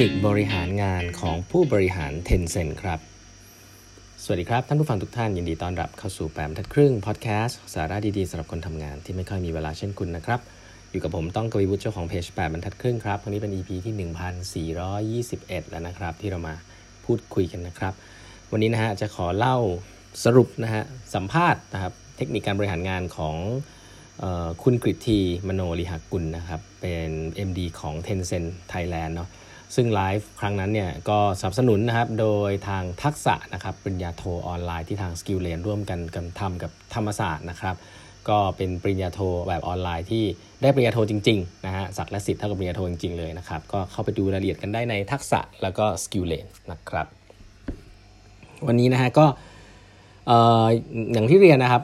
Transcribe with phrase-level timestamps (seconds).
[0.00, 3.00] นิคบริหารงานของผู้บริหาร Tencent ครับ
[4.22, 10.40] สวัสดีครับ ท่านผู้ฟังทุกท่านยินดีต้อนรับเข้าสู่แปมทัดครึ่งพอดแคสต์สาระดีๆสำหรับคนทำงานที่ไม่ค่อยมีเวลาเช่นคุณนะครับ
[10.90, 13.94] อยู่กับผมต้องกวีวุฒิเจ้าของเพจแปมบรรทัดครึ่งครับวันนี้เป็น EP ที่
[15.18, 16.54] 1421 แล้วนะครับ ที่เรามา
[17.04, 17.92] พูดคุยกันนะครับ
[18.52, 19.56] วันนี้นะฮะจะขอเล่า
[20.24, 20.82] สรุปนะฮะ
[21.14, 23.36] สัมภาษณ์นะครับเทคนิคการบริหารงานของ
[24.62, 25.18] คุณกริที
[25.48, 27.08] มโนลิหักกุลนะครับ เป็น
[27.48, 29.30] MD ของ Tencent Thailand เนาะ
[29.74, 37.76] ซึ่งไลฟ์ครั้งนั้นเนี่ยก็สนับสนุนนะครับโดยทาง TUXSA นะครับปริญญาโทออนไลน์ที่ทาง SkillLane ร่วมกันกันทำกับธรรมศาสตร์นะครับ
[38.28, 40.24] ก็เป็นปริญญาโทแบบออนไลน์ที่
[40.62, 47.06] ได้ปริญญาโทจริงๆนะฮะศักดิ์และสิทธิ์เท่ากับปริญญาโทจริงๆเลยนะครับก็เข้าไปดูรายละเอียดกันได้ใน TUXSA แล้วก็ SkillLane นะครับ
[48.66, 49.26] วันนี้นะฮะก็
[51.12, 51.82] อย่างที่เรียนนะครับ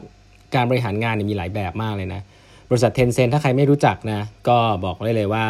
[0.55, 2.23] การบริหารงานมีหลายแบบมากเลยนะ
[2.71, 5.47] บริษัทเทนเซ็นถ้าใครไม่รู้จักนะ ก็บอกได้เลยว่า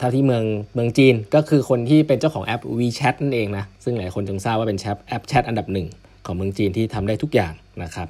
[0.00, 0.44] ถ้าที่เมือง
[0.74, 5.86] เมืองจีนก็คือคนที่เป็นเจ้าของแอป WeChat นั่นเองนะ ซึ่งหลายคนจงทราบว่าเป็นแแอปแชทอันดับหนึ่ง
[6.26, 7.52] ของเมืองจีนที่ทำได้ทุกอย่าง
[7.82, 8.08] นะครับ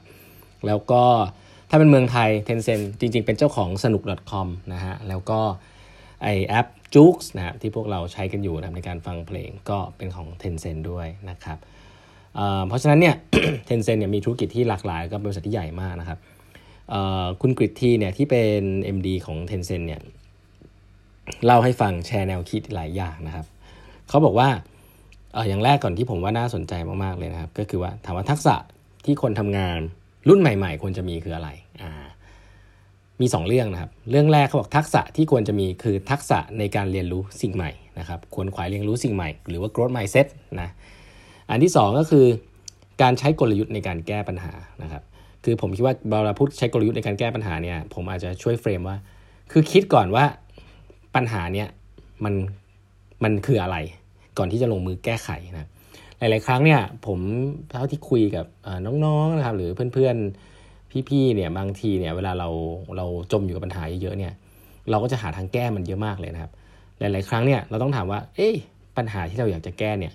[0.67, 1.03] แล้วก็
[1.70, 5.41] ถ้าเป็นเมืองไทย Tencent จริง ๆ เป็นเจ้าของสนุก .com นะฮะ แล้วก็
[6.23, 11.59] ไอแอป j u กนะที่พวกเราใช้กันอยู่นะในการฟังเพลงก็เป็นของ Tencent ด้วยนะครับ
[12.67, 13.14] เพราะฉะนั้นเนี่ย
[13.69, 16.19] Tencent เนี่ยมีธุรกิจที่หลากหลายก็เป็นบริษัทที่ใหญ่มากนะครับ
[17.41, 18.62] คุณกริทีเนี่ยที่เป็น
[18.97, 20.01] MD ของ Tencent เนี่ย
[21.45, 23.47] เล่าให้ฟังแชร์แนวคิดหลายอย่างนะครับ
[24.09, 24.48] เขาบอกว่า
[25.48, 26.73] อย่างแรกก่อนที่ผมว่าน่าสนใจ
[27.05, 28.55] มากๆเลยนะครับ ก็คือว่าถามว่าทักษะ
[29.05, 29.79] ที่คนทำงาน
[30.29, 31.48] รุ่นใหม่ ๆ ควรจะมีคืออะไร
[31.83, 31.92] อ่า
[33.20, 40.27] มี 2 เรื่องนะครับ เรื่องแรกเขาบอกทักษะที่ควรจะมีคือทักษะในการเรียนรู้สิ่งใหม่นะครับควรขวายเรียนรู้สิ่งใหม่ หรือว่า growth mindset
[40.61, 40.69] นะ
[41.51, 42.27] อันที่ 2 ก็คือ
[43.03, 45.03] การใช้กลยุทธ์ในการแก้ปัญหานะครับ
[45.48, 48.97] คือผมคิดว่าเวลาพูดใช้กลยุทธ์ในการแก้ปัญหาเนี่ยผมอาจจะช่วยเฟรมว่า
[49.52, 50.25] คือคิดก่อนว่า
[51.14, 51.69] ปัญหาเนี่ย
[52.25, 52.34] มัน
[53.25, 53.77] มันคืออะไร
[54.39, 55.68] ก่อนที่จะลงมือแก้ไขนะ
[56.18, 57.18] หลาย ๆ ครั้งเนี่ยผม
[57.70, 58.46] เท่าที่คุยกับ
[59.05, 60.17] น้อง ๆ นะครับ หรือเพื่อน
[60.56, 62.48] ๆ พี่ ๆ เนี่ยบางทีเนี่ยเวลาเรา
[62.96, 64.33] เราจมอยู่กับปัญหาเยอะ ๆ เนี่ย
[64.90, 66.52] เราก็จะหาทางแก้มันเยอะมากเลยนะครับ
[66.98, 68.55] หลาย ๆ ครั้งเนี่ยเราต้องถามว่า เอ๊ะ
[68.96, 70.12] ปัญหาที่เราอยากจะแก้เนี่ย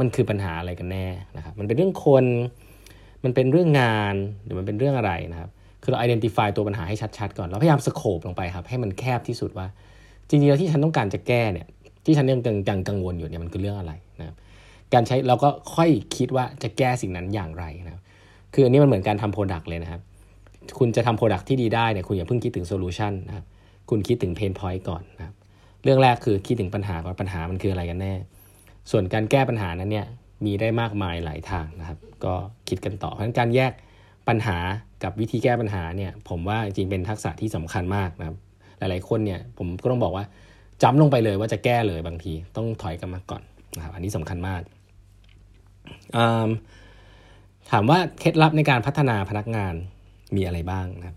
[0.00, 2.24] มันคือปัญหาอะไรกันแน่นะครับ มันเป็นเรื่องคน
[3.24, 4.14] มันเป็นเรื่องงาน
[4.44, 5.50] หรือมันเป็นเรื่องอะไรนะครับ
[5.82, 9.66] คือเรา identify ตัวปัญหาให้ชัดๆก่อนเราพยายามสโคปลงไปครับ ให้มันแคบที่สุดว่า
[10.28, 11.66] จริงๆแล้วที่ฉันต้องการจะแก้เนี่ย
[12.04, 14.36] ที่ฉันยังกังกังวลอยู่เนี่ยมันคือเรื่องอะไรนะครับ
[14.94, 18.02] การใช้เราก็ค่อยคิดว่าจะแก้สิ่งนั้นอย่างไรนะครับ
[18.54, 20.00] คืออันนี้มันเหมือนการทำ product เลยนะครับ
[20.78, 23.44] คุณจะทำ product ที่ดีได้เนี่ยคุณอย่าเพิ่งคิดถึง solution นะครับ
[23.90, 25.34] คุณคิดถึง pain point ก่อนนะครับ
[25.84, 28.14] เรื่องแรกคือคิดถึงปัญหาก่อนปัญหามันคืออะไรกันแน่
[28.90, 30.06] ส่วนการแก้ปัญหานั้นเนี่ย
[30.44, 32.34] มีได้มากมายหลายทางนะครับ ก็
[32.68, 33.72] คิดกันต่อ เพราะฉะนั้นการแยก
[34.28, 34.56] ปัญหา
[35.02, 38.36] กับวิธีแก้ปัญหาเนี่ย ผมว่าจริงเป็นทักษะที่สำคัญมากนะครับ
[38.78, 40.24] หลายๆคนเนี่ยผมก็ต้องบอกว่า
[40.82, 43.42] จำลงไปเลยว่าจะแก้เลยบางทีต้องถอยกันมาก่อน
[43.76, 44.62] นะครับ อันนี้สำคัญมาก
[47.70, 49.74] ถามว่าเคล็ดลับในการพัฒนาพนักงาน
[50.36, 51.16] มีอะไรบ้างนะครับ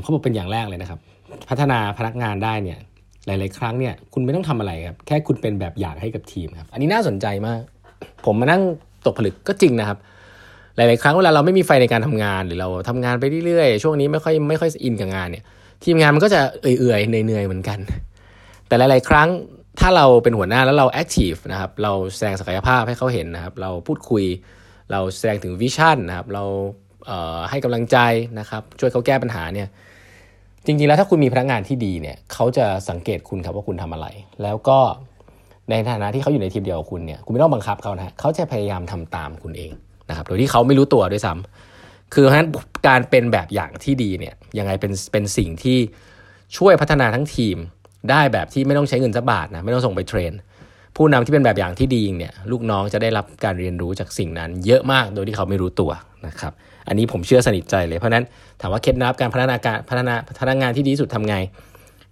[0.00, 1.00] เขาบอกเป็นอย่างแรกเลยนะครับ
[1.48, 2.78] พัฒนาพนักงานได้เนี่ย
[3.26, 7.60] หลาย ๆ ครั้งเนี่ยคุณไม่ต้องทำอะไรครับ แค่คุณเป็นแบบอย่างให้กับทีมครับ อันนี้น่าสนใจมาก
[8.24, 8.62] ผมมานั่ง
[9.06, 9.98] ตกผลึกก็จริงนะครับ
[10.76, 15.44] หลาย ๆ ครั้งเวลาเราไม่มีไฟในการทำงานหรือเราทำงานไปเรื่อย ๆ ช่วงนี้ไม่ค่อยไม่ค่อยอินกับงานเนี่ย
[15.84, 17.78] ทีมงานมันก็จะเอื่อยๆเหนื่อยๆเหมือนกัน
[18.66, 19.28] แต่หลาย ๆ ครั้ง
[19.80, 24.24] ถ้าเราเป็นหัวหน้าแล้วเรา active นะครับเราแสดงศักยภาพให้เขาเห็นนะครับ เราพูดคุย
[24.92, 27.10] เราแสดงถึง vision นะครับ เรา
[27.50, 27.98] ให้กำลังใจ
[28.38, 29.68] นะครับ ช่วยเขาแก้ปัญหาเนี่ย
[30.66, 34.06] จริง ๆ แล้วถ้าคุณมีพนักงานที่ดีเนี่ยเขาจะสังเกตคุณครับว่าคุณทำอะไร
[34.42, 34.78] แล้วก็
[35.70, 39.70] ในฐานะที่เขาอยู่ในทีมเดียวกับคุณเนี่ยคุณไม่ต้องบังคับเขานะเขาจะพยายามทำตามคุณเอง
[40.08, 42.48] นะครับโดยที่เขาไม่รู้ตัวด้วยซ้ำคือเพราะฉะนั้น
[42.88, 45.78] การเป็นแบบอย่างที่ดีเนี่ยยังไงเป็นเป็นสิ่งที่
[46.56, 47.56] ช่วยพัฒนาทั้งทีม
[48.10, 50.32] ได้แบบที่ไม่ต้องใช้เงินสักบาทนะไม่ต้องส่งไปเทรน
[50.96, 55.90] ผู้นำที่เป็นแบบอย่างที่ดีเนี่ยลูกน้องจะได้รับการเรียนรู้จากสิ่งนั้น เยอะมากโดยที่เขาไม่รู้ตัว
[56.26, 56.52] นะครับ
[56.88, 58.24] อันนี้ผมเชื่อสนิทใจเลยเพราะนั้น
[58.60, 61.36] ถามว่าเคล็ดลับการพัฒนาการพัฒนาพัฒนางานที่ดีสุดทำไง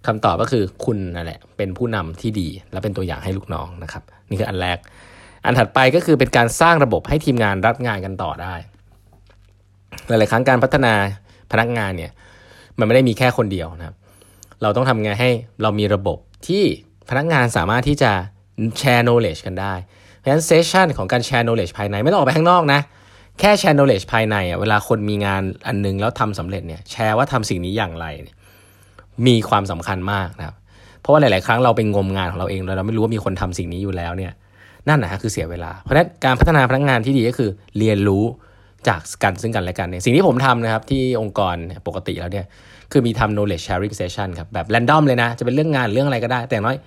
[0.07, 4.77] คำตอบก็คือคุณนั่นแหละเป็นผู้นำที่ดี และเป็นตัวอย่างให้ลูกน้องนะครับ นี่คืออันแรก
[5.45, 8.53] อันถัดไปก็คือเป็นการสร้างระบบให้ทีมงานรับงานกันต่อได้
[10.07, 10.93] หลาย ๆ ครั้งการพัฒนา
[11.51, 12.11] พนักงานเนี่ย
[12.77, 13.95] มันไม่ได้มีแค่คนเดียวนะครับ
[14.61, 15.29] เราต้องทำไงให้
[15.61, 16.17] เรามีระบบ
[16.47, 16.63] ที่
[17.09, 18.11] พนักงานสามารถที่จะ
[18.79, 19.73] แชร์ knowledge กันได้
[20.17, 22.79] เพราะฉะนั้นเซสชันของการแชร์ knowledge ภายในไม่ต้องออกไปข้างนอกนะ
[23.39, 28.05] แค่แชร์ knowledge ภายในอะเวลาคนมีงานอันนึงแล้วทำสำเร็จเนี่ยแชร์ว่าทำสิ่งนี้อย่างไร
[29.27, 30.55] มีความสำคัญมากนะครับ
[31.01, 34.31] เพราะว่าหลาย ๆ ครั้งเราเป็นงมงานของเราเองเราไม่รู้ว่ามีคนทำสิ่งนี้อยู่แล้วเนี่ย
[34.89, 38.23] นั่นนะฮะคือเสียเวลา เพราะฉะนั้นการพัฒนาพนักงานที่ดีก็คือเรียนรู้
[38.87, 41.55] จากกันซึ่งกันและกันเนี่ยสิ่งที่ผมทำนะครับที่องค์กร
[41.87, 42.45] ปกติแล้วเนี่ย
[42.91, 46.77] คือมีทำ knowledge sharing session ครับแบบ random เลยนะ จะเป็นเรื่องงานเรื่องอะไรก็ได้ แต่น้อย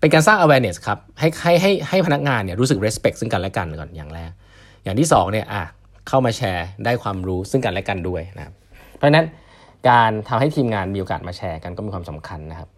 [0.00, 4.30] เป็นการสร้าง awareness ครับให้ให้ให้ให้พนักงานเนี่ยรู้สึก respect ซึ่งกันและกันก่อนอย่างแรก
[4.84, 5.62] อย่างที่2เนี่ยอะ
[6.08, 8.54] เข้ามาแชร์ได้ความรู้ซึ่งกันและกันด้วยนะครับ
[8.96, 9.24] เพราะฉะนั้น
[9.88, 12.68] การทำให้ทีมงานมีโอกาสมาแชร์กันก็มีความสำคัญนะครับ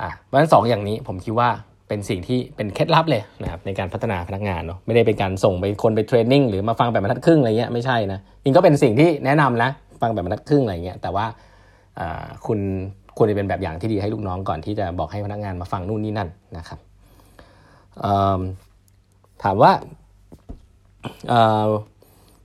[0.00, 1.48] อะเพราะฉะนั้นสองอย่างนี้ผมคิดว่า
[1.88, 9.70] เป็นสิ่งที่เป็นเคล็ดลับเลยนะครับในการพัฒนาพนักงานเนาะไม่ได้เป็นการส่งไปคนไปเทรนนิ่งหรือมาฟังแบบบรรทัดครึ่งอะไรเงี้ยไม่ใช่นะจริงก็เป็นสิ่งที่แนะนำนะ
[10.00, 11.26] ฟังแบบบรรทัดครึ่งอะไรเงี้ยแต่ว่า
[12.46, 12.58] คุณ
[13.16, 16.78] ควรจะเป็นแบบอย่างที่ดีให้ลูกน้องก่อนที่จะบอกให้พนักงานมาฟังนู่นนี่นั่นนะครับ
[19.42, 19.72] ถามว่า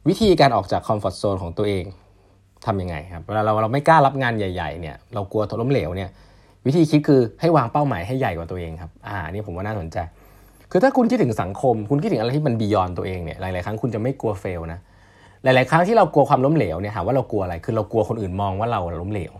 [0.07, 1.83] วิธีการออกจากคอมฟอร์ทโซนของตัวเอง
[2.67, 6.09] ทำยังไงครับเวลาเราเราไม่กล้ารับงานใหญ่ๆเนี่ยเรากลัวล้มเหลวเนี่ย
[6.65, 9.97] วิธีคิดคือให้วางเป้าหมายให้ใหญ่กว่าตัวเองครับอ่านี่ผมว่าน่าสนใจ
[10.71, 14.79] คือถ้าคุณคิดถึงสังคม คุณคิดถึงอะไรที่มันบียอนตัวเองเนี่ยหลายๆครั้งคุณจะไม่กลัวเฟลนะ
[15.43, 19.33] หลายๆครั้งที่เรากลัวความล้มเหลวเนี่ยถามว่าเรากลัวอะไรคือเรากลัวคนอื่นมองว่าเราล้มเหลว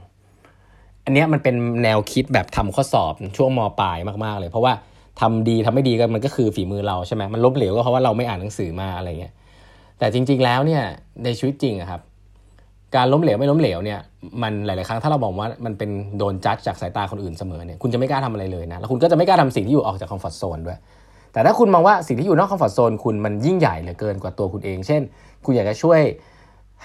[1.06, 4.74] อันนี้มันเป็นแนวคิดแบบทำข้อสอบช่วงมปลายมากๆเลย เพราะว่า
[5.22, 9.34] ทำดีทำไม่ดีก็มันก็คือฝีมือเราใช่ไหมมันล้มเหลวก็เพราะว่าเราไม่อ่านหนังสือมาอะไรเงี้ย
[10.00, 10.84] แต่จริง ๆแล้วเนี่ย
[11.24, 12.02] ในชีวิตจริงอะครับ
[12.96, 14.00] การล้มเหลวไม่ล้มเหลวเนี่ย
[14.42, 20.78] มันหลาย ๆ ครั้งถ้าเราบอกว่ามันเป็นโดนจัดจากสายตาคนอื่นเสมอเนี่ยคุณจะไม่กล้าทำอะไรเลยนะแล้วคุณก็จะไม่กล้าทำสิ่งที่อยู่ออกจาก comfort zone ด้วย
[21.34, 25.02] แต่ถ้าคุณมองว่าสิ่งที่อยู่นอก comfort zone คุณมันยิ่งใหญ่เหลือเกินกว่าตัวคุณเอง เช่น
[25.46, 26.02] คุณอยากจะช่วย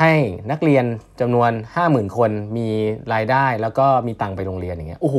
[0.00, 0.12] ให้
[0.50, 0.84] นักเรียน
[1.20, 1.50] จำนวน
[1.84, 2.68] 50,000 คนมี
[3.12, 5.16] รายได้ แล้วก็มีตังค์ไปโรงเรียนอย่างเงี้ยโอ้โห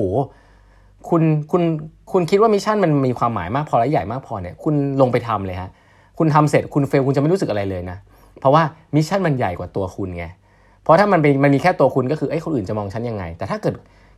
[1.09, 1.63] คุณคุณ
[2.11, 5.69] คุณคิดว่า mission มันมีความหมายมากพอและใหญ่มากพอเนี่ยคุณลงไปทำเลยฮะ
[6.17, 7.97] คุณทำเสร็จคุณ fail คุณจะไม่รู้สึกอะไรเลยนะ
[8.39, 8.63] เพราะว่า
[8.95, 10.25] mission มันใหญ่กว่าตัวคุณไง
[10.83, 13.75] เพราะถ้ามันเป็นมันมีแค่ตัวคุณก็คือไอ้คนอื่นจะมองฉันยังไง แต่ถ้าเกิด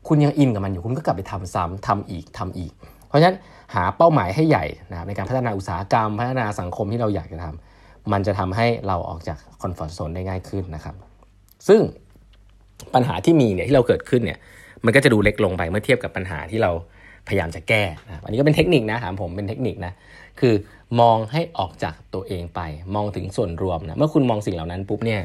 [0.08, 2.72] คุณยังอินกับมันอยู่คุณก็กลับไปทำซ้ำทำอีกทำอีก
[3.08, 3.38] เพราะฉะนั้น
[3.74, 10.96] หาเป้าหมายให้ใหญ่นะครับในการพัฒนาอุตสาหกรรม พัฒนาสังคมที่เราอยากจะทำมันจะทำให้เราออกจาก comfort zone ได้ง่ายขึ้นนะครับ
[11.68, 11.82] ซึ่ง
[12.94, 14.40] ปัญหาที่มีเนี่ยที่เราเกิดขึ้นเนี่ย
[14.86, 16.72] มันก็จะดูเล็กลงไปเมื่อเทียบกับปัญหาที่เรา
[17.28, 19.94] พยายามจะแก้นะอันนี้ก็เป็นเทคนิคนะถามผมเป็นเทคนิคนะ
[20.40, 20.54] คือ
[21.00, 22.62] มองให้ออกจากตัวเองไป
[22.96, 25.22] มองถึงส่วนรวมนะ เมื่อคุณมองสิ่งเหล่านั้นปุ๊บเนี่ย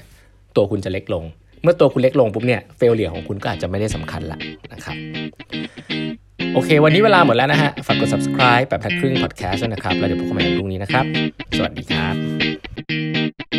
[0.58, 1.25] ตัวคุณจะเล็กลง
[1.62, 4.38] เมื่อตัวคุณเล็กลงปุ๊บเนี่ยเฟลเลียของคุณก็อาจจะไม่ได้สำคัญละ
[4.72, 4.96] นะครับ
[6.55, 11.05] โอเค วันนี้เวลาหมดแล้วนะฮะ ฝากกด subscribe แบบทัดครึ่ง podcast นะครับ แล้วเดี๋ยวพบกันใหม่ในพรุ่งนี้นะครับ
[11.56, 13.57] สวัสดีครับ